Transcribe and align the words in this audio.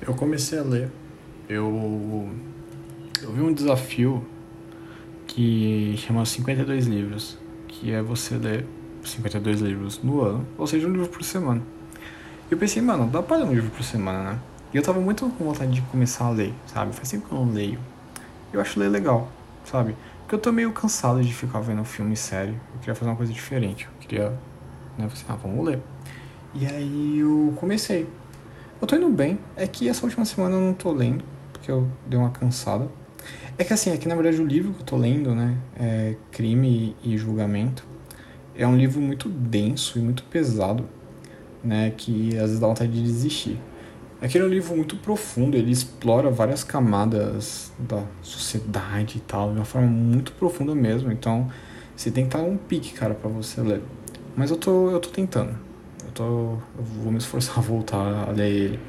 Eu 0.00 0.14
comecei 0.14 0.58
a 0.58 0.62
ler. 0.62 0.90
Eu, 1.48 2.28
eu 3.22 3.32
vi 3.32 3.40
um 3.40 3.52
desafio 3.52 4.24
que 5.26 5.94
chama 5.98 6.24
52 6.24 6.86
livros, 6.86 7.38
que 7.66 7.92
é 7.92 8.02
você 8.02 8.36
ler 8.36 8.66
52 9.04 9.60
livros 9.60 10.02
no 10.02 10.22
ano, 10.22 10.46
ou 10.56 10.66
seja, 10.66 10.86
um 10.86 10.92
livro 10.92 11.08
por 11.08 11.22
semana. 11.22 11.62
E 12.50 12.52
eu 12.52 12.58
pensei, 12.58 12.80
mano, 12.80 13.08
dá 13.08 13.22
pra 13.22 13.36
ler 13.36 13.44
um 13.44 13.52
livro 13.52 13.70
por 13.70 13.82
semana, 13.82 14.32
né? 14.32 14.38
E 14.72 14.76
eu 14.76 14.82
tava 14.82 15.00
muito 15.00 15.28
com 15.30 15.44
vontade 15.44 15.72
de 15.72 15.82
começar 15.82 16.26
a 16.26 16.30
ler, 16.30 16.52
sabe? 16.66 16.94
Faz 16.94 17.10
tempo 17.10 17.26
que 17.26 17.32
eu 17.32 17.38
não 17.38 17.52
leio. 17.52 17.78
Eu 18.52 18.60
acho 18.60 18.78
ler 18.78 18.88
legal, 18.88 19.30
sabe? 19.64 19.94
Porque 20.20 20.34
eu 20.34 20.38
tô 20.38 20.52
meio 20.52 20.72
cansado 20.72 21.22
de 21.22 21.32
ficar 21.32 21.60
vendo 21.60 21.84
filme 21.84 22.16
sério. 22.16 22.54
Eu 22.74 22.80
queria 22.80 22.94
fazer 22.94 23.10
uma 23.10 23.16
coisa 23.16 23.32
diferente. 23.32 23.86
Eu 23.86 23.98
queria, 24.00 24.30
né? 24.96 25.08
Assim, 25.10 25.24
ah, 25.28 25.36
vamos 25.36 25.64
ler. 25.64 25.80
E 26.54 26.66
aí 26.66 27.18
eu 27.18 27.52
comecei. 27.56 28.06
Eu 28.80 28.86
tô 28.86 28.94
indo 28.94 29.08
bem. 29.08 29.38
É 29.56 29.66
que 29.66 29.88
essa 29.88 30.04
última 30.04 30.24
semana 30.24 30.54
eu 30.54 30.60
não 30.60 30.72
tô 30.72 30.92
lendo, 30.92 31.24
porque 31.52 31.70
eu 31.70 31.88
dei 32.06 32.18
uma 32.18 32.30
cansada. 32.30 32.88
É 33.56 33.64
que 33.64 33.72
assim, 33.72 33.90
é 33.90 34.08
na 34.08 34.14
verdade 34.14 34.40
o 34.40 34.46
livro 34.46 34.72
que 34.72 34.82
eu 34.82 34.86
tô 34.86 34.96
lendo, 34.96 35.34
né, 35.34 35.58
é 35.76 36.14
Crime 36.30 36.94
e 37.02 37.18
Julgamento. 37.18 37.84
É 38.54 38.66
um 38.66 38.76
livro 38.76 39.00
muito 39.00 39.28
denso 39.28 39.98
e 39.98 40.02
muito 40.02 40.22
pesado, 40.24 40.88
né, 41.62 41.92
que 41.96 42.36
às 42.36 42.42
vezes 42.42 42.60
dá 42.60 42.68
vontade 42.68 42.92
de 42.92 43.02
desistir. 43.02 43.60
Aquele 44.20 44.44
é 44.44 44.46
um 44.46 44.50
livro 44.50 44.76
muito 44.76 44.96
profundo, 44.96 45.56
ele 45.56 45.70
explora 45.70 46.30
várias 46.30 46.64
camadas 46.64 47.72
da 47.78 48.04
sociedade 48.22 49.18
e 49.18 49.20
tal, 49.20 49.50
de 49.50 49.56
uma 49.58 49.64
forma 49.64 49.86
muito 49.86 50.32
profunda 50.32 50.74
mesmo. 50.74 51.12
Então, 51.12 51.48
você 51.96 52.10
tem 52.10 52.24
que 52.24 52.36
estar 52.36 52.44
um 52.44 52.56
pique, 52.56 52.92
cara, 52.92 53.14
para 53.14 53.28
você 53.28 53.60
ler. 53.60 53.82
Mas 54.36 54.50
eu 54.50 54.56
tô, 54.56 54.90
eu 54.90 54.98
tô 54.98 55.08
tentando. 55.08 55.67
Tô, 56.18 56.58
eu 56.76 56.84
vou 57.02 57.12
me 57.12 57.18
esforçar 57.18 57.58
a 57.58 57.60
voltar 57.60 58.28
a 58.28 58.32
ler 58.32 58.50
ele. 58.50 58.80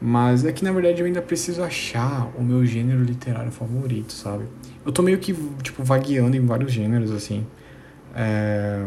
Mas 0.00 0.44
é 0.44 0.52
que 0.52 0.64
na 0.64 0.72
verdade 0.72 1.00
eu 1.00 1.06
ainda 1.06 1.20
preciso 1.20 1.62
achar 1.62 2.30
o 2.36 2.42
meu 2.42 2.64
gênero 2.64 3.02
literário 3.02 3.50
favorito, 3.50 4.12
sabe? 4.12 4.44
Eu 4.84 4.92
tô 4.92 5.02
meio 5.02 5.18
que, 5.18 5.34
tipo, 5.62 5.84
vagueando 5.84 6.36
em 6.36 6.44
vários 6.44 6.72
gêneros, 6.72 7.10
assim. 7.10 7.46
É 8.14 8.86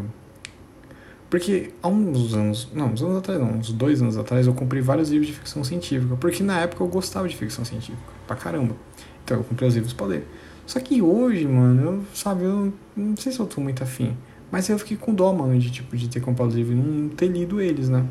porque 1.30 1.72
há 1.84 1.88
uns 1.88 2.34
anos, 2.34 2.70
não, 2.74 2.88
uns 2.88 3.04
anos 3.04 3.18
atrás 3.18 3.40
não, 3.40 3.52
uns 3.52 3.72
dois 3.72 4.02
anos 4.02 4.18
atrás 4.18 4.48
eu 4.48 4.54
comprei 4.54 4.82
vários 4.82 5.12
livros 5.12 5.28
de 5.28 5.34
ficção 5.34 5.64
científica, 5.64 6.16
porque 6.16 6.42
na 6.42 6.60
época 6.62 6.84
eu 6.84 6.88
gostava 6.88 7.30
de 7.30 7.36
ficção 7.38 7.64
científica, 7.64 8.02
pra 8.26 8.36
caramba. 8.36 8.76
Então 9.24 9.38
eu 9.38 9.44
comprei 9.44 9.70
os 9.70 9.76
livros 9.76 9.94
pra 9.94 10.08
ler. 10.08 10.28
Só 10.66 10.80
que 10.80 11.02
hoje, 11.02 11.48
mano, 11.48 11.82
eu, 11.82 12.04
sabe, 12.16 12.46
eu 12.46 12.74
não 12.98 13.16
sei 13.16 13.32
se 13.32 13.40
eu 13.40 13.46
tô 13.46 13.62
muito 13.62 13.84
afim. 13.84 14.18
Mas 14.52 14.68
eu 14.70 14.80
fiquei 14.80 14.98
com 14.98 15.14
dó, 15.14 15.32
mano, 15.34 15.58
de 15.60 15.70
tipo, 15.70 15.96
de 15.96 16.08
ter 16.08 16.20
comprado 16.20 16.50
os 16.50 16.56
livros 16.56 16.76
e 16.76 16.80
não 16.80 17.10
ter 17.10 17.28
lido 17.28 17.62
eles, 17.62 17.88
né? 17.90 18.06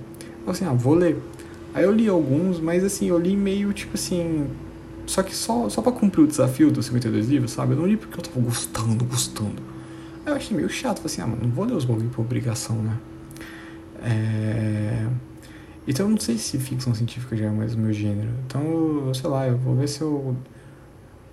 Eu 0.45 0.53
assim, 0.53 0.65
ah, 0.65 0.73
vou 0.73 0.95
ler. 0.95 1.21
Aí 1.75 1.85
eu 1.85 1.93
li 1.93 2.09
alguns, 2.09 2.61
mas 2.61 2.85
assim, 2.85 3.07
eu 3.07 3.19
li 3.19 3.37
meio 3.37 3.73
tipo 3.73 3.95
assim. 3.95 4.47
Só 5.07 5.23
que 5.23 5.35
só, 5.35 5.69
só 5.69 5.81
pra 5.81 5.91
cumprir 5.91 6.23
o 6.23 6.27
desafio 6.27 6.71
dos 6.71 6.87
52 6.87 7.29
livros, 7.29 7.53
sabe? 7.53 7.73
Eu 7.73 7.79
não 7.79 7.87
li 7.87 7.97
porque 7.97 8.19
eu 8.19 8.23
tava 8.23 8.41
gostando, 8.41 9.05
gostando. 9.05 9.63
Eu 10.25 10.35
achei 10.35 10.57
meio 10.57 10.69
chato, 10.69 10.99
falei 10.99 11.07
assim, 11.07 11.23
ah, 11.23 11.27
mano, 11.27 11.43
não 11.43 11.51
vou 11.51 11.65
ler 11.65 11.73
os 11.73 11.85
bagulho 11.85 12.11
por 12.11 12.21
obrigação, 12.21 12.77
né? 12.77 12.99
É... 14.03 15.07
Então 15.87 16.05
eu 16.05 16.11
não 16.11 16.21
sei 16.21 16.37
se 16.37 16.59
ficção 16.59 16.95
científica 16.95 17.35
já 17.35 17.47
é 17.47 17.51
mais 17.51 17.75
o 17.75 17.79
meu 17.79 17.93
gênero. 17.93 18.29
Então, 18.47 19.13
sei 19.15 19.31
lá, 19.31 19.49
eu 19.49 19.57
vou 19.57 19.75
ver 19.75 19.89
se 19.89 20.03
eu. 20.03 20.37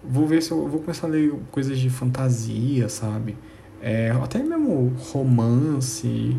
Vou 0.02 0.26
ver 0.26 0.42
se 0.42 0.52
eu 0.52 0.68
vou 0.68 0.80
começar 0.80 1.08
a 1.08 1.10
ler 1.10 1.34
coisas 1.52 1.78
de 1.78 1.90
fantasia, 1.90 2.88
sabe? 2.88 3.36
É, 3.82 4.12
até 4.12 4.40
mesmo 4.40 4.94
romance, 5.12 6.36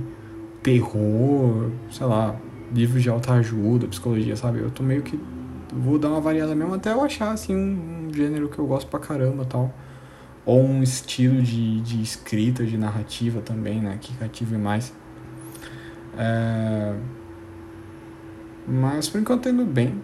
terror, 0.63 1.71
sei 1.91 2.07
lá, 2.07 2.37
livros 2.75 3.03
de 3.03 3.09
alta 3.09 3.35
ajuda, 3.35 3.87
psicologia, 3.87 4.37
sabe? 4.37 4.61
Eu 4.61 4.71
tô 4.71 4.83
meio 4.83 5.03
que. 5.03 5.19
Vou 5.73 5.99
dar 5.99 6.09
uma 6.09 6.21
variada 6.21 6.55
mesmo 6.55 6.75
até 6.75 6.93
eu 6.93 7.03
achar, 7.03 7.33
assim, 7.33 7.55
um, 7.55 8.09
gênero 8.13 8.49
que 8.49 8.59
eu 8.59 8.67
gosto 8.67 8.89
pra 8.89 8.99
caramba 8.99 9.45
tal 9.45 9.73
ou 10.47 10.63
um 10.65 10.81
estilo 10.81 11.43
de, 11.43 11.81
de 11.81 12.01
escrita, 12.01 12.65
de 12.65 12.79
narrativa 12.79 13.41
também, 13.41 13.81
né, 13.81 13.99
que 14.01 14.17
cative 14.17 14.57
mais. 14.57 14.95
É... 16.17 16.95
Mas 18.67 19.09
por 19.09 19.21
enquanto 19.21 19.43
tá 19.43 19.51
indo 19.51 19.65
bem. 19.65 20.01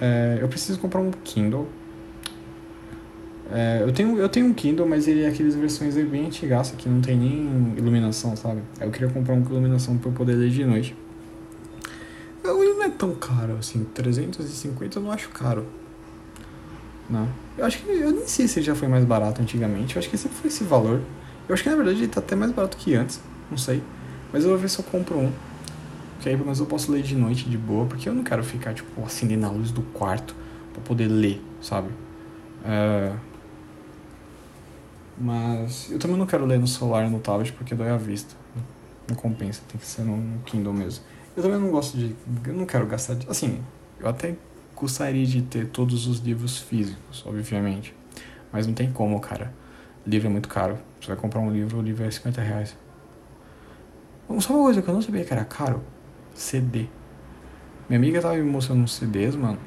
É... 0.00 0.38
Eu 0.40 0.48
preciso 0.48 0.80
comprar 0.80 1.00
um 1.00 1.12
Kindle. 1.22 1.68
É... 3.52 3.82
Eu, 3.82 3.92
tenho, 3.92 4.18
eu 4.18 4.28
tenho 4.28 4.46
um 4.46 4.54
Kindle, 4.54 4.86
mas 4.86 5.08
ele 5.08 5.22
é 5.22 5.28
aqueles 5.28 5.54
versões 5.54 5.94
bem 5.94 6.26
antigas 6.26 6.72
que 6.76 6.88
não 6.88 7.00
tem 7.00 7.16
nem 7.16 7.74
iluminação, 7.76 8.36
sabe? 8.36 8.60
Eu 8.80 8.90
queria 8.90 9.08
comprar 9.08 9.34
um 9.34 9.42
com 9.42 9.52
iluminação 9.52 9.96
para 9.96 10.10
eu 10.10 10.14
poder 10.14 10.34
ler 10.34 10.50
de 10.50 10.64
noite. 10.64 10.96
Ele 12.44 12.74
não 12.74 12.84
é 12.84 12.88
tão 12.88 13.14
caro 13.14 13.56
assim, 13.58 13.84
350 13.94 14.98
eu 14.98 15.02
não 15.02 15.10
acho 15.10 15.28
caro. 15.30 15.66
Não. 17.08 17.28
Eu 17.56 17.64
acho 17.64 17.78
que. 17.78 17.90
Eu 17.90 18.10
nem 18.10 18.26
sei 18.26 18.46
se 18.46 18.58
ele 18.58 18.66
já 18.66 18.74
foi 18.74 18.88
mais 18.88 19.04
barato 19.04 19.40
antigamente. 19.40 19.96
Eu 19.96 20.00
acho 20.00 20.10
que 20.10 20.16
sempre 20.16 20.36
foi 20.36 20.48
esse 20.48 20.64
valor. 20.64 21.00
Eu 21.48 21.54
acho 21.54 21.62
que 21.62 21.70
na 21.70 21.76
verdade 21.76 21.98
ele 21.98 22.08
tá 22.08 22.20
até 22.20 22.36
mais 22.36 22.52
barato 22.52 22.76
que 22.76 22.94
antes. 22.94 23.20
Não 23.50 23.56
sei. 23.56 23.82
Mas 24.32 24.44
eu 24.44 24.50
vou 24.50 24.58
ver 24.58 24.68
se 24.68 24.78
eu 24.78 24.84
compro 24.84 25.18
um. 25.18 25.32
Que 26.20 26.28
aí 26.28 26.34
pelo 26.34 26.44
menos 26.44 26.60
eu 26.60 26.66
posso 26.66 26.92
ler 26.92 27.02
de 27.02 27.16
noite 27.16 27.48
de 27.48 27.56
boa. 27.56 27.86
Porque 27.86 28.08
eu 28.08 28.14
não 28.14 28.22
quero 28.22 28.44
ficar, 28.44 28.74
tipo, 28.74 29.02
acendendo 29.04 29.46
a 29.46 29.50
luz 29.50 29.70
do 29.70 29.82
quarto 29.82 30.34
pra 30.72 30.82
poder 30.82 31.08
ler, 31.08 31.40
sabe? 31.62 31.88
É... 32.64 33.12
Mas 35.20 35.90
eu 35.90 35.98
também 35.98 36.16
não 36.16 36.26
quero 36.26 36.44
ler 36.46 36.58
no 36.58 36.66
celular 36.66 37.08
no 37.10 37.18
tablet 37.18 37.52
porque 37.52 37.74
dói 37.74 37.90
a 37.90 37.96
vista. 37.96 38.34
Não 39.08 39.16
compensa, 39.16 39.62
tem 39.68 39.80
que 39.80 39.86
ser 39.86 40.02
no 40.02 40.38
Kindle 40.44 40.72
mesmo. 40.72 41.02
Eu 41.36 41.42
também 41.42 41.58
não 41.58 41.70
gosto 41.70 41.96
de. 41.96 42.14
Eu 42.46 42.54
não 42.54 42.66
quero 42.66 42.86
gastar. 42.86 43.16
Assim, 43.28 43.60
eu 43.98 44.08
até 44.08 44.36
gostaria 44.76 45.26
de 45.26 45.42
ter 45.42 45.66
todos 45.68 46.06
os 46.06 46.20
livros 46.20 46.58
físicos, 46.58 47.24
obviamente. 47.26 47.94
Mas 48.52 48.66
não 48.66 48.74
tem 48.74 48.92
como, 48.92 49.18
cara. 49.20 49.52
Livro 50.06 50.28
é 50.28 50.30
muito 50.30 50.48
caro. 50.48 50.78
Você 51.00 51.08
vai 51.08 51.16
comprar 51.16 51.40
um 51.40 51.50
livro, 51.50 51.78
o 51.78 51.82
livro 51.82 52.04
é 52.04 52.10
50 52.10 52.40
reais. 52.40 52.76
Só 54.40 54.52
uma 54.52 54.64
coisa 54.64 54.82
que 54.82 54.88
eu 54.88 54.94
não 54.94 55.02
sabia 55.02 55.24
que 55.24 55.32
era 55.32 55.44
caro: 55.44 55.82
CD. 56.34 56.86
Minha 57.88 57.98
amiga 57.98 58.20
tava 58.20 58.36
me 58.36 58.42
mostrando 58.42 58.82
uns 58.82 58.94
CDs, 58.94 59.34
mano. 59.34 59.58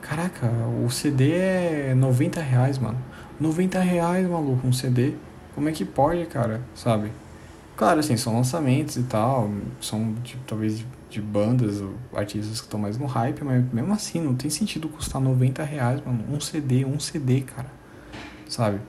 Caraca, 0.00 0.46
o 0.84 0.90
CD 0.90 1.32
é 1.32 1.94
90 1.94 2.40
reais, 2.40 2.78
mano. 2.78 2.98
90 3.42 3.80
reais, 3.80 4.28
maluco, 4.28 4.66
um 4.66 4.72
CD. 4.72 5.14
Como 5.54 5.68
é 5.68 5.72
que 5.72 5.84
pode, 5.84 6.24
cara? 6.26 6.62
Sabe? 6.74 7.10
Claro, 7.76 7.98
assim, 7.98 8.16
são 8.16 8.34
lançamentos 8.34 8.96
e 8.96 9.02
tal. 9.02 9.50
São, 9.80 10.14
tipo, 10.22 10.42
talvez 10.46 10.84
de 11.10 11.20
bandas 11.20 11.80
ou 11.80 11.94
artistas 12.14 12.60
que 12.60 12.66
estão 12.66 12.78
mais 12.78 12.96
no 12.96 13.06
hype, 13.06 13.42
mas 13.42 13.70
mesmo 13.72 13.92
assim, 13.92 14.20
não 14.20 14.34
tem 14.34 14.48
sentido 14.48 14.88
custar 14.88 15.20
90 15.20 15.62
reais, 15.64 16.00
mano. 16.06 16.24
Um 16.30 16.40
CD, 16.40 16.84
um 16.84 17.00
CD, 17.00 17.40
cara. 17.40 17.70
Sabe? 18.48 18.80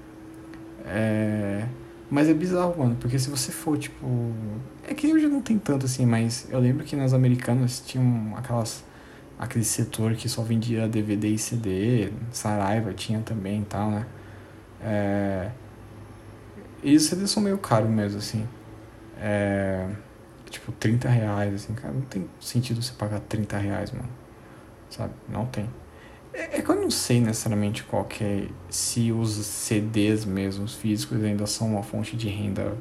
É. 0.85 1.65
Mas 2.09 2.29
é 2.29 2.33
bizarro, 2.33 2.77
mano, 2.77 2.95
porque 2.99 3.17
se 3.17 3.29
você 3.29 3.51
for, 3.51 3.77
tipo. 3.77 4.05
É 4.87 4.93
que 4.93 5.11
hoje 5.11 5.27
não 5.27 5.41
tem 5.41 5.57
tanto 5.57 5.87
assim, 5.87 6.05
mas 6.05 6.47
eu 6.51 6.59
lembro 6.59 6.85
que 6.85 6.95
nas 6.95 7.11
americanas 7.13 7.81
tinham 7.85 8.35
aquelas. 8.37 8.83
aquele 9.39 9.65
setor 9.65 10.13
que 10.13 10.29
só 10.29 10.43
vendia 10.43 10.87
DVD 10.87 11.29
e 11.29 11.39
CD, 11.39 12.11
Saraiva 12.31 12.93
tinha 12.93 13.19
também 13.21 13.61
e 13.61 13.65
tal, 13.65 13.89
né? 13.89 14.05
É. 14.83 15.51
E 16.83 16.95
os 16.95 17.03
CDs 17.03 17.31
são 17.31 17.41
meio 17.41 17.57
caros 17.57 17.89
mesmo, 17.89 18.19
assim. 18.19 18.47
É 19.17 19.87
tipo, 20.53 20.71
30 20.71 21.09
reais, 21.09 21.55
assim, 21.55 21.73
cara, 21.73 21.93
não 21.93 22.01
tem 22.01 22.29
sentido 22.39 22.81
você 22.81 22.93
pagar 22.93 23.19
30 23.21 23.57
reais, 23.57 23.91
mano. 23.91 24.09
Sabe? 24.89 25.13
Não 25.27 25.45
tem. 25.47 25.67
É, 26.31 26.59
é 26.59 26.61
que 26.61 26.69
eu 26.69 26.75
não 26.75 26.91
sei 26.91 27.19
necessariamente 27.19 27.83
qual 27.83 28.05
que 28.05 28.23
é, 28.23 28.47
se 28.69 29.11
os 29.11 29.33
CDs 29.33 30.25
mesmo, 30.25 30.63
os 30.63 30.75
físicos, 30.75 31.23
ainda 31.23 31.47
são 31.47 31.67
uma 31.67 31.81
fonte 31.83 32.15
de 32.15 32.29
renda, 32.29 32.77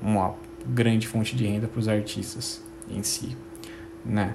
uma 0.00 0.34
grande 0.66 1.06
fonte 1.06 1.36
de 1.36 1.46
renda 1.46 1.68
para 1.68 1.78
os 1.78 1.88
artistas 1.88 2.62
em 2.88 3.02
si, 3.02 3.36
né? 4.04 4.34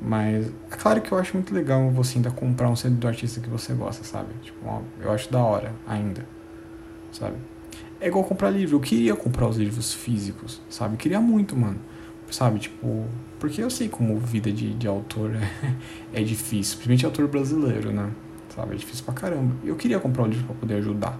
Mas 0.00 0.46
é 0.70 0.76
claro 0.76 1.00
que 1.00 1.12
eu 1.12 1.18
acho 1.18 1.36
muito 1.36 1.54
legal 1.54 1.90
você 1.90 2.16
ainda 2.16 2.30
comprar 2.30 2.68
um 2.70 2.76
CD 2.76 2.96
do 2.96 3.06
artista 3.06 3.40
que 3.40 3.50
você 3.50 3.74
gosta, 3.74 4.02
sabe? 4.02 4.28
Tipo, 4.42 4.82
eu 5.00 5.12
acho 5.12 5.30
da 5.30 5.40
hora 5.40 5.74
ainda, 5.86 6.24
sabe? 7.12 7.36
É 8.00 8.08
igual 8.08 8.24
comprar 8.24 8.48
livro. 8.48 8.76
Eu 8.76 8.80
queria 8.80 9.14
comprar 9.14 9.46
os 9.46 9.58
livros 9.58 9.92
físicos, 9.92 10.60
sabe? 10.70 10.94
Eu 10.94 10.98
queria 10.98 11.20
muito, 11.20 11.54
mano. 11.54 11.78
Sabe? 12.30 12.60
Tipo. 12.60 13.04
Porque 13.38 13.62
eu 13.62 13.70
sei 13.70 13.88
como 13.88 14.18
vida 14.18 14.50
de, 14.52 14.72
de 14.74 14.86
autor 14.86 15.34
é, 15.34 15.74
é 16.20 16.22
difícil. 16.22 16.76
Principalmente 16.76 17.04
autor 17.04 17.28
brasileiro, 17.28 17.92
né? 17.92 18.10
Sabe? 18.54 18.74
É 18.74 18.78
difícil 18.78 19.04
pra 19.04 19.12
caramba. 19.12 19.54
Eu 19.64 19.76
queria 19.76 19.98
comprar 19.98 20.22
o 20.22 20.26
livro 20.26 20.46
pra 20.46 20.54
poder 20.54 20.74
ajudar. 20.76 21.18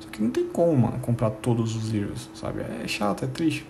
Só 0.00 0.08
que 0.08 0.20
não 0.20 0.30
tem 0.30 0.46
como, 0.48 0.76
mano, 0.76 0.98
comprar 0.98 1.30
todos 1.30 1.76
os 1.76 1.90
livros, 1.90 2.28
sabe? 2.34 2.62
É 2.82 2.88
chato, 2.88 3.24
é 3.24 3.28
triste. 3.28 3.66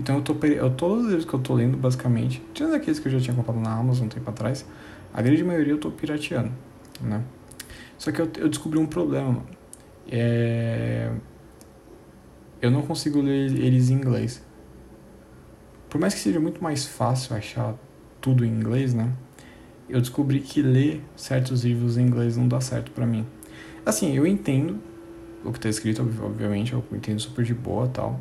Então 0.00 0.16
eu 0.16 0.22
tô. 0.22 0.34
Eu, 0.46 0.70
todos 0.70 1.04
os 1.04 1.06
livros 1.06 1.24
que 1.24 1.34
eu 1.34 1.40
tô 1.40 1.54
lendo, 1.54 1.76
basicamente, 1.76 2.42
tirando 2.54 2.74
aqueles 2.74 2.98
que 2.98 3.06
eu 3.06 3.12
já 3.12 3.20
tinha 3.20 3.36
comprado 3.36 3.60
na 3.60 3.72
Amazon 3.72 4.06
um 4.06 4.08
tempo 4.08 4.28
atrás, 4.30 4.64
a 5.12 5.20
grande 5.20 5.44
maioria 5.44 5.74
eu 5.74 5.78
tô 5.78 5.90
pirateando, 5.90 6.50
né? 7.00 7.22
Só 7.98 8.10
que 8.10 8.20
eu, 8.20 8.30
eu 8.38 8.48
descobri 8.48 8.78
um 8.78 8.86
problema. 8.86 9.44
É 10.10 11.10
eu 12.62 12.70
não 12.70 12.82
consigo 12.82 13.22
ler 13.22 13.56
eles 13.58 13.88
em 13.88 13.94
inglês. 13.94 14.44
Por 15.88 15.98
mais 16.00 16.14
que 16.14 16.20
seja 16.20 16.38
muito 16.38 16.62
mais 16.62 16.86
fácil 16.86 17.34
achar 17.34 17.74
tudo 18.20 18.44
em 18.44 18.48
inglês, 18.48 18.92
né? 18.92 19.12
eu 19.90 20.00
descobri 20.00 20.40
que 20.40 20.62
ler 20.62 21.02
certos 21.16 21.64
livros 21.64 21.98
em 21.98 22.02
inglês 22.06 22.36
não 22.36 22.46
dá 22.46 22.60
certo 22.60 22.92
para 22.92 23.04
mim. 23.04 23.26
Assim, 23.84 24.14
eu 24.14 24.24
entendo 24.26 24.78
o 25.44 25.52
que 25.52 25.58
tá 25.58 25.68
escrito, 25.68 26.02
obviamente, 26.22 26.72
eu 26.72 26.84
entendo 26.92 27.18
super 27.18 27.44
de 27.44 27.52
boa 27.52 27.88
tal. 27.88 28.20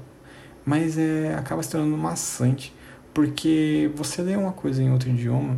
Mas 0.70 1.00
é, 1.00 1.34
acaba 1.34 1.64
se 1.64 1.72
tornando 1.72 1.98
maçante, 1.98 2.72
porque 3.12 3.90
você 3.96 4.22
lê 4.22 4.36
uma 4.36 4.52
coisa 4.52 4.84
em 4.84 4.92
outro 4.92 5.10
idioma, 5.10 5.58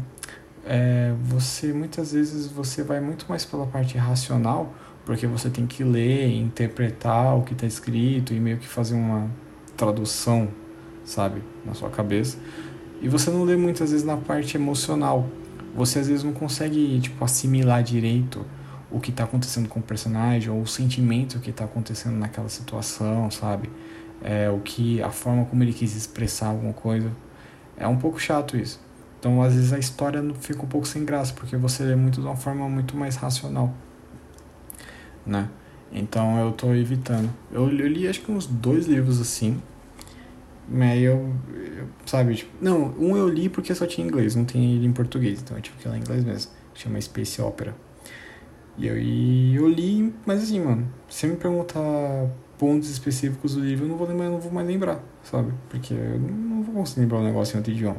é, 0.65 1.13
você 1.25 1.73
muitas 1.73 2.13
vezes 2.13 2.47
você 2.47 2.81
vai 2.81 3.01
muito 3.01 3.25
mais 3.27 3.43
pela 3.43 3.65
parte 3.67 3.97
racional, 3.97 4.73
porque 5.05 5.27
você 5.27 5.49
tem 5.49 5.67
que 5.67 5.83
ler, 5.83 6.33
interpretar 6.33 7.37
o 7.37 7.41
que 7.41 7.51
está 7.51 7.67
escrito 7.67 8.33
e 8.33 8.39
meio 8.39 8.57
que 8.57 8.65
fazer 8.65 8.95
uma 8.95 9.29
tradução, 9.75 10.47
sabe, 11.03 11.43
na 11.65 11.73
sua 11.73 11.89
cabeça. 11.89 12.37
E 13.01 13.09
você 13.09 13.29
não 13.29 13.43
lê 13.43 13.57
muitas 13.57 13.91
vezes 13.91 14.05
na 14.05 14.15
parte 14.15 14.55
emocional. 14.55 15.27
Você 15.75 15.99
às 15.99 16.07
vezes 16.07 16.23
não 16.23 16.31
consegue 16.31 17.01
tipo 17.01 17.21
assimilar 17.25 17.83
direito 17.83 18.45
o 18.89 18.97
que 18.97 19.09
está 19.09 19.25
acontecendo 19.25 19.67
com 19.67 19.81
o 19.81 19.83
personagem 19.83 20.49
ou 20.49 20.61
o 20.61 20.67
sentimento 20.67 21.37
que 21.39 21.49
está 21.49 21.65
acontecendo 21.65 22.15
naquela 22.15 22.47
situação, 22.47 23.29
sabe? 23.29 23.69
É, 24.23 24.49
o 24.49 24.59
que 24.59 25.01
a 25.01 25.09
forma 25.09 25.45
como 25.45 25.63
ele 25.63 25.73
quis 25.73 25.95
expressar 25.95 26.47
alguma 26.47 26.73
coisa. 26.73 27.11
É 27.77 27.87
um 27.87 27.97
pouco 27.97 28.19
chato 28.19 28.55
isso. 28.55 28.79
Então, 29.19 29.41
às 29.41 29.53
vezes 29.53 29.73
a 29.73 29.79
história 29.79 30.21
fica 30.39 30.63
um 30.63 30.67
pouco 30.67 30.87
sem 30.87 31.05
graça, 31.05 31.33
porque 31.33 31.55
você 31.55 31.83
lê 31.83 31.95
muito 31.95 32.21
de 32.21 32.27
uma 32.27 32.35
forma 32.35 32.67
muito 32.67 32.97
mais 32.97 33.15
racional, 33.15 33.73
né? 35.25 35.47
Então, 35.91 36.39
eu 36.39 36.51
tô 36.51 36.73
evitando. 36.73 37.29
Eu, 37.51 37.69
eu 37.69 37.87
li 37.87 38.07
acho 38.07 38.21
que 38.21 38.31
uns 38.31 38.47
dois 38.47 38.87
livros 38.87 39.21
assim, 39.21 39.61
mas 40.67 41.01
eu, 41.03 41.35
eu, 41.53 41.87
sabe, 42.05 42.35
tipo, 42.35 42.51
não, 42.61 42.95
um 42.97 43.17
eu 43.17 43.27
li 43.27 43.49
porque 43.49 43.75
só 43.75 43.85
tinha 43.85 44.07
inglês, 44.07 44.35
não 44.35 44.45
tem 44.45 44.75
ele 44.75 44.87
em 44.87 44.93
português, 44.93 45.41
então 45.41 45.57
eu 45.57 45.61
tive 45.61 45.77
que 45.77 45.87
ler 45.87 45.97
em 45.97 45.99
inglês 45.99 46.23
mesmo. 46.23 46.51
Chama 46.73 46.99
Space 47.01 47.41
Opera. 47.41 47.75
E 48.77 48.87
eu, 48.87 48.97
e 48.97 49.55
eu 49.55 49.67
li, 49.67 50.13
mas 50.25 50.41
assim, 50.43 50.61
mano, 50.61 50.87
se 51.09 51.27
me 51.27 51.35
perguntar 51.35 51.81
pontos 52.61 52.91
específicos 52.91 53.55
do 53.55 53.61
livro, 53.61 53.85
eu 53.85 53.89
não 53.89 53.97
vou 53.97 54.07
lembrar, 54.07 54.29
não 54.29 54.39
vou 54.39 54.51
mais 54.51 54.67
lembrar, 54.67 55.03
sabe? 55.23 55.51
Porque 55.67 55.95
eu 55.95 56.19
não 56.19 56.61
vou 56.61 56.75
conseguir 56.75 57.01
lembrar 57.01 57.17
o 57.17 57.21
um 57.21 57.23
negócio 57.23 57.55
em 57.55 57.57
outro 57.57 57.73
idioma. 57.73 57.97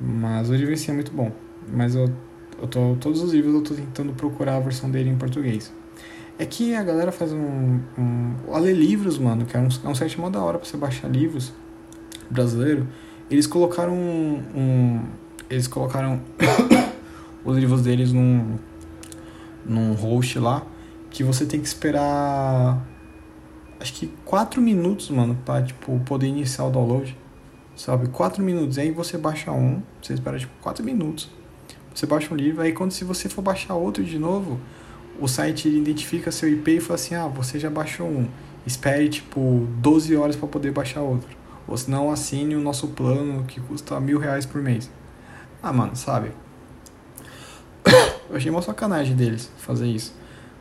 Mas 0.00 0.48
o 0.48 0.54
livro 0.54 0.72
em 0.72 0.78
si 0.78 0.90
é 0.90 0.94
muito 0.94 1.12
bom. 1.12 1.30
Mas 1.70 1.94
eu, 1.94 2.10
eu 2.58 2.66
tô, 2.66 2.96
todos 2.98 3.20
os 3.20 3.34
livros 3.34 3.54
eu 3.54 3.60
tô 3.60 3.74
tentando 3.74 4.14
procurar 4.14 4.56
a 4.56 4.60
versão 4.60 4.90
dele 4.90 5.10
em 5.10 5.16
português. 5.18 5.70
É 6.38 6.46
que 6.46 6.74
a 6.74 6.82
galera 6.82 7.12
faz 7.12 7.34
um. 7.34 7.80
um 7.98 8.34
a 8.50 8.58
ler 8.58 8.72
livros, 8.72 9.18
mano, 9.18 9.44
que 9.44 9.54
é 9.54 9.60
um, 9.60 9.68
é 9.84 9.88
um 9.88 9.94
site 9.94 10.18
mó 10.18 10.30
da 10.30 10.42
hora 10.42 10.58
pra 10.58 10.66
você 10.66 10.78
baixar 10.78 11.08
livros 11.08 11.52
brasileiro. 12.30 12.88
Eles 13.30 13.46
colocaram 13.46 13.92
um. 13.92 14.42
um 14.54 15.04
eles 15.50 15.68
colocaram 15.68 16.18
os 17.44 17.58
livros 17.58 17.82
deles 17.82 18.10
num. 18.10 18.56
num 19.66 19.92
host 19.92 20.38
lá. 20.38 20.62
Que 21.10 21.22
você 21.22 21.46
tem 21.46 21.60
que 21.60 21.66
esperar. 21.66 22.84
Acho 23.80 23.92
que 23.92 24.06
4 24.24 24.60
minutos, 24.60 25.10
mano, 25.10 25.36
pra 25.44 25.62
tipo, 25.62 25.98
poder 26.00 26.26
iniciar 26.26 26.64
o 26.64 26.70
download 26.70 27.16
sabe? 27.76 28.08
Quatro 28.08 28.42
minutos. 28.42 28.78
Aí 28.78 28.90
você 28.90 29.18
baixa 29.18 29.52
um, 29.52 29.82
você 30.02 30.14
espera 30.14 30.38
tipo 30.38 30.52
quatro 30.60 30.82
minutos. 30.84 31.28
Você 31.94 32.06
baixa 32.06 32.32
um 32.32 32.36
livro, 32.36 32.62
aí 32.62 32.72
quando 32.72 32.90
se 32.92 33.04
você 33.04 33.28
for 33.28 33.42
baixar 33.42 33.74
outro 33.74 34.02
de 34.02 34.18
novo, 34.18 34.60
o 35.20 35.28
site 35.28 35.68
identifica 35.68 36.32
seu 36.32 36.48
IP 36.48 36.76
e 36.76 36.80
fala 36.80 36.94
assim: 36.94 37.14
ah, 37.14 37.28
você 37.28 37.58
já 37.58 37.70
baixou 37.70 38.06
um. 38.06 38.28
Espere 38.66 39.08
tipo 39.08 39.66
12 39.78 40.16
horas 40.16 40.34
para 40.34 40.48
poder 40.48 40.72
baixar 40.72 41.02
outro. 41.02 41.28
Ou 41.68 41.76
se 41.76 41.90
não, 41.90 42.10
assine 42.10 42.56
o 42.56 42.60
nosso 42.60 42.88
plano 42.88 43.44
que 43.44 43.60
custa 43.60 43.98
mil 44.00 44.18
reais 44.18 44.46
por 44.46 44.60
mês. 44.60 44.90
Ah, 45.62 45.72
mano, 45.72 45.94
sabe? 45.96 46.32
Eu 48.28 48.36
achei 48.36 48.50
uma 48.50 48.62
sacanagem 48.62 49.14
deles 49.14 49.50
fazer 49.58 49.86
isso. 49.86 50.14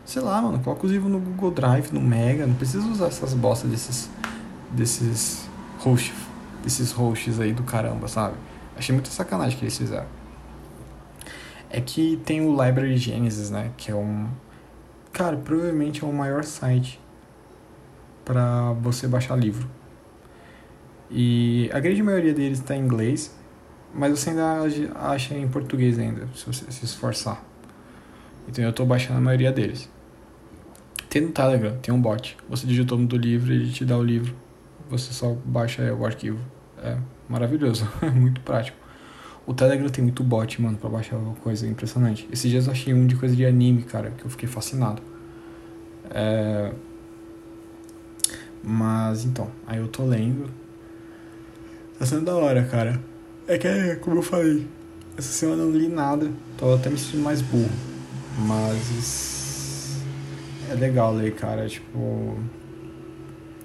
Sei 0.06 0.22
lá, 0.22 0.42
mano, 0.42 0.60
coloca 0.60 0.86
os 0.86 0.92
livros 0.92 1.12
no 1.12 1.20
Google 1.20 1.52
Drive, 1.52 1.92
no 1.92 2.00
Mega, 2.00 2.46
não 2.46 2.56
precisa 2.56 2.86
usar 2.88 3.08
essas 3.08 3.34
bostas 3.34 3.72
desses, 3.72 4.10
desses 4.72 5.50
hosts 5.80 6.26
desses 6.66 6.92
hosts 6.92 7.40
aí 7.40 7.54
do 7.54 7.64
caramba, 7.64 8.08
sabe? 8.08 8.36
Achei 8.76 8.92
muita 8.94 9.12
sacanagem 9.12 9.58
que 9.58 9.64
eles 9.64 9.78
fizeram. 9.78 10.08
É 11.70 11.80
que 11.80 12.20
tem 12.26 12.42
o 12.42 12.52
Library 12.52 12.98
Genesis, 12.98 13.50
né? 13.52 13.72
Que 13.78 13.92
é 13.92 13.96
um. 13.96 14.28
Cara, 15.14 15.38
provavelmente 15.38 16.04
é 16.04 16.08
o 16.08 16.12
maior 16.12 16.44
site 16.44 17.00
para 18.26 18.74
você 18.74 19.08
baixar 19.08 19.36
livro. 19.38 19.70
E 21.10 21.70
a 21.72 21.80
grande 21.80 22.02
maioria 22.02 22.34
deles 22.34 22.60
está 22.60 22.76
em 22.76 22.82
inglês, 22.82 23.34
mas 23.94 24.12
você 24.12 24.32
ainda 24.32 24.64
acha 24.96 25.36
em 25.36 25.48
português 25.48 26.00
ainda, 26.00 26.28
se 26.36 26.46
você 26.46 26.70
se 26.72 26.84
esforçar. 26.84 27.42
Então 28.48 28.64
eu 28.64 28.72
estou 28.72 28.86
baixando 28.86 29.20
a 29.20 29.22
maioria 29.22 29.52
deles. 29.52 29.90
Tem 31.16 31.22
no 31.22 31.32
Telegram, 31.32 31.78
tem 31.78 31.94
um 31.94 32.02
bot. 32.02 32.36
Você 32.50 32.68
digita 32.68 32.94
o 32.94 32.98
nome 32.98 33.08
do 33.08 33.16
livro 33.16 33.54
e 33.54 33.56
ele 33.56 33.72
te 33.72 33.86
dá 33.86 33.98
o 33.98 34.04
livro. 34.04 34.36
Você 34.90 35.14
só 35.14 35.34
baixa 35.46 35.94
o 35.94 36.06
arquivo 36.06 36.38
é 36.84 36.98
maravilhoso, 37.30 37.90
é 38.02 38.10
muito 38.12 38.42
prático. 38.42 38.78
O 39.48 39.54
Telegram 39.54 39.88
tem 39.88 40.04
muito 40.04 40.22
bot, 40.26 40.62
mano, 40.62 40.78
pra 40.78 40.90
baixar 40.90 41.18
coisa 41.42 41.66
impressionante. 41.66 42.28
Esses 42.34 42.52
dias 42.52 42.66
eu 42.66 42.74
achei 42.74 42.94
um 42.94 43.08
de 43.08 43.16
coisa 43.16 43.34
de 43.34 43.46
anime, 43.46 43.84
cara, 43.84 44.12
que 44.12 44.26
eu 44.26 44.30
fiquei 44.30 44.50
fascinado. 44.50 45.02
É... 46.10 46.74
Mas 48.62 49.24
então, 49.24 49.50
aí 49.66 49.78
eu 49.80 49.88
tô 49.88 50.04
lendo. 50.04 50.50
Tá 51.98 52.06
sendo 52.06 52.26
da 52.26 52.36
hora, 52.36 52.62
cara. 52.66 53.02
É 53.48 53.58
que 53.58 53.70
é, 53.70 53.96
como 53.96 54.18
eu 54.18 54.22
falei, 54.22 54.68
essa 55.16 55.32
semana 55.32 55.64
eu 55.64 55.70
não 55.70 55.78
li 55.80 55.88
nada, 55.88 56.30
tô 56.58 56.74
até 56.74 56.90
me 56.90 56.98
sentindo 56.98 57.24
mais 57.24 57.42
burro. 57.42 57.72
Mas. 58.38 59.35
É 60.70 60.74
legal 60.74 61.14
ler, 61.14 61.36
cara, 61.36 61.68
tipo 61.68 62.38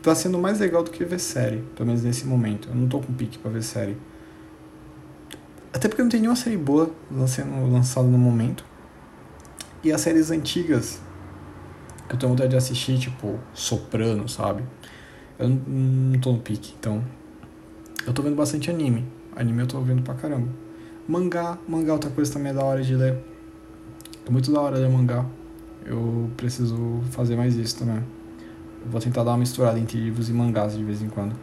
tá 0.02 0.14
sendo 0.14 0.38
mais 0.38 0.60
legal 0.60 0.82
do 0.82 0.90
que 0.90 1.04
ver 1.04 1.18
série, 1.18 1.62
pelo 1.76 1.86
menos 1.86 2.02
nesse 2.02 2.26
momento. 2.26 2.68
Eu 2.68 2.74
não 2.74 2.88
tô 2.88 3.00
com 3.00 3.12
pique 3.12 3.38
pra 3.38 3.50
ver 3.50 3.62
série. 3.62 3.96
Até 5.72 5.88
porque 5.88 6.02
não 6.02 6.08
tem 6.08 6.20
nenhuma 6.20 6.36
série 6.36 6.56
boa 6.56 6.90
sendo 7.28 7.70
lançada 7.70 8.06
no 8.06 8.18
momento. 8.18 8.64
E 9.84 9.92
as 9.92 10.00
séries 10.00 10.30
antigas 10.30 11.00
eu 12.08 12.16
tenho 12.16 12.30
vontade 12.30 12.50
de 12.50 12.56
assistir, 12.56 12.98
tipo, 12.98 13.38
Soprano, 13.54 14.28
sabe? 14.28 14.64
Eu 15.38 15.48
não, 15.48 15.56
não 15.56 16.18
tô 16.18 16.32
no 16.32 16.40
pique, 16.40 16.74
então. 16.78 17.04
Eu 18.04 18.12
tô 18.12 18.20
vendo 18.20 18.34
bastante 18.34 18.68
anime. 18.68 19.06
Anime 19.36 19.60
eu 19.60 19.66
tô 19.68 19.80
vendo 19.80 20.02
pra 20.02 20.14
caramba. 20.14 20.48
Mangá, 21.06 21.56
mangá 21.68 21.92
outra 21.92 22.10
coisa 22.10 22.32
também 22.32 22.50
é 22.50 22.54
da 22.54 22.64
hora 22.64 22.82
de 22.82 22.96
ler. 22.96 23.16
É 24.26 24.30
muito 24.30 24.50
da 24.52 24.60
hora 24.60 24.76
ler 24.76 24.88
mangá. 24.88 25.24
Eu 25.84 26.30
preciso 26.36 27.00
fazer 27.10 27.36
mais 27.36 27.56
isso 27.56 27.78
também 27.78 28.02
vou 28.86 29.00
tentar 29.00 29.24
dar 29.24 29.32
uma 29.32 29.38
misturada 29.38 29.78
entre 29.78 29.98
livros 29.98 30.28
e 30.28 30.32
mangás 30.32 30.76
de 30.76 30.84
vez 30.84 31.02
em 31.02 31.08
quando. 31.08 31.34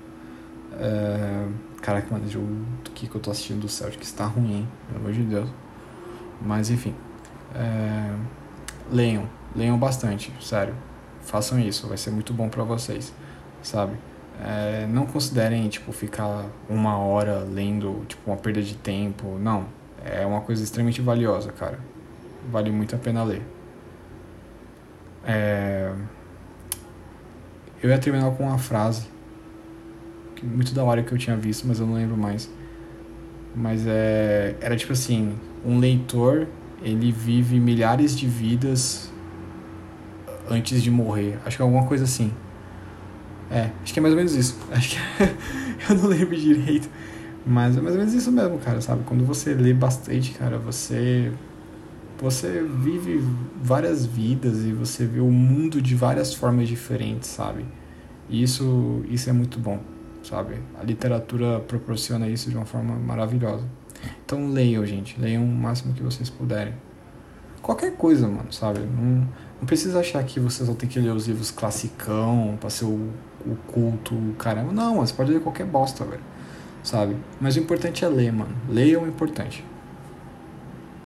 É... 0.79 1.47
Caraca, 1.81 2.07
mano, 2.11 2.25
o 2.25 2.29
jogo 2.29 2.47
que 2.95 3.09
eu 3.13 3.21
tô 3.21 3.29
assistindo 3.29 3.61
do 3.61 3.69
Celtic 3.69 4.01
está 4.01 4.25
ruim? 4.25 4.67
Pelo 4.87 4.99
amor 4.99 5.11
de 5.13 5.23
Deus. 5.23 5.49
Mas 6.41 6.69
enfim. 6.69 6.95
É... 7.53 8.13
Leiam. 8.91 9.27
Leiam 9.55 9.77
bastante, 9.77 10.31
sério. 10.41 10.75
Façam 11.21 11.59
isso, 11.59 11.87
vai 11.87 11.97
ser 11.97 12.11
muito 12.11 12.33
bom 12.33 12.47
para 12.49 12.63
vocês, 12.63 13.13
sabe? 13.61 13.95
É... 14.43 14.87
Não 14.87 15.05
considerem, 15.05 15.67
tipo, 15.69 15.91
ficar 15.91 16.45
uma 16.69 16.97
hora 16.97 17.39
lendo, 17.39 18.03
tipo, 18.07 18.29
uma 18.29 18.37
perda 18.37 18.61
de 18.61 18.75
tempo. 18.75 19.37
Não. 19.39 19.65
É 20.03 20.25
uma 20.25 20.41
coisa 20.41 20.63
extremamente 20.63 21.01
valiosa, 21.01 21.51
cara. 21.51 21.79
Vale 22.51 22.71
muito 22.71 22.95
a 22.95 22.99
pena 22.99 23.23
ler. 23.23 23.56
É... 25.27 25.91
Eu 27.83 27.89
ia 27.91 27.99
terminar 27.99 28.31
com 28.31 28.43
uma 28.43 28.57
frase 28.57 29.07
muito 30.43 30.73
da 30.73 30.83
hora 30.83 31.03
que 31.03 31.11
eu 31.11 31.17
tinha 31.17 31.35
visto, 31.35 31.67
mas 31.67 31.79
eu 31.79 31.85
não 31.85 31.95
lembro 31.95 32.17
mais. 32.17 32.49
Mas 33.55 33.85
é, 33.87 34.55
era 34.61 34.75
tipo 34.75 34.93
assim, 34.93 35.35
um 35.65 35.79
leitor, 35.79 36.47
ele 36.81 37.11
vive 37.11 37.59
milhares 37.59 38.15
de 38.15 38.27
vidas 38.27 39.11
antes 40.49 40.81
de 40.81 40.91
morrer. 40.91 41.39
Acho 41.45 41.57
que 41.57 41.61
é 41.61 41.65
alguma 41.65 41.85
coisa 41.85 42.03
assim. 42.03 42.31
É, 43.49 43.71
acho 43.81 43.93
que 43.93 43.99
é 43.99 44.01
mais 44.01 44.13
ou 44.13 44.17
menos 44.17 44.35
isso. 44.35 44.57
Acho 44.71 44.95
que 44.95 44.99
eu 45.89 45.95
não 45.95 46.07
lembro 46.07 46.35
direito. 46.35 46.89
Mas 47.45 47.77
é 47.77 47.81
mais 47.81 47.95
ou 47.95 47.99
menos 47.99 48.13
isso 48.13 48.29
mesmo, 48.29 48.59
cara, 48.59 48.81
sabe? 48.81 49.03
Quando 49.05 49.25
você 49.25 49.53
lê 49.53 49.73
bastante, 49.73 50.31
cara, 50.31 50.57
você 50.57 51.31
você 52.19 52.63
vive 52.63 53.23
várias 53.61 54.05
vidas 54.05 54.65
e 54.65 54.71
você 54.71 55.05
vê 55.05 55.19
o 55.19 55.31
mundo 55.31 55.81
de 55.81 55.95
várias 55.95 56.33
formas 56.33 56.67
diferentes, 56.67 57.29
sabe? 57.29 57.65
E 58.29 58.41
isso, 58.41 59.03
isso 59.07 59.29
é 59.29 59.33
muito 59.33 59.59
bom, 59.59 59.79
sabe? 60.23 60.55
A 60.79 60.83
literatura 60.83 61.59
proporciona 61.59 62.27
isso 62.27 62.49
de 62.49 62.55
uma 62.55 62.65
forma 62.65 62.95
maravilhosa. 62.95 63.65
Então 64.25 64.49
leiam, 64.49 64.85
gente, 64.85 65.19
leiam 65.19 65.43
o 65.43 65.47
máximo 65.47 65.93
que 65.93 66.03
vocês 66.03 66.29
puderem. 66.29 66.73
Qualquer 67.61 67.95
coisa, 67.95 68.27
mano, 68.27 68.51
sabe? 68.51 68.79
Não, 68.79 69.27
não 69.59 69.65
precisa 69.65 69.99
achar 69.99 70.23
que 70.23 70.39
você 70.39 70.65
só 70.65 70.73
tem 70.73 70.87
que 70.87 70.99
ler 70.99 71.11
os 71.11 71.27
livros 71.27 71.51
classicão 71.51 72.57
pra 72.59 72.69
ser 72.69 72.85
o, 72.85 73.09
o 73.45 73.55
culto, 73.67 74.15
caramba. 74.37 74.71
Não, 74.71 74.97
você 74.97 75.13
pode 75.13 75.31
ler 75.31 75.41
qualquer 75.41 75.65
bosta, 75.65 76.05
velho. 76.05 76.21
Sabe? 76.83 77.15
Mas 77.39 77.55
o 77.55 77.59
importante 77.59 78.05
é 78.05 78.07
ler, 78.07 78.31
mano. 78.31 78.55
Leiam 78.69 79.05
é 79.05 79.07
importante. 79.07 79.63